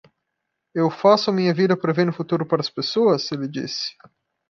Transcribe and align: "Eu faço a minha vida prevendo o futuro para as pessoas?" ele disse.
"Eu 0.73 0.89
faço 0.89 1.29
a 1.29 1.33
minha 1.33 1.53
vida 1.53 1.77
prevendo 1.77 2.09
o 2.09 2.13
futuro 2.13 2.43
para 2.43 2.59
as 2.59 2.71
pessoas?" 2.71 3.31
ele 3.31 3.47
disse. 3.47 3.91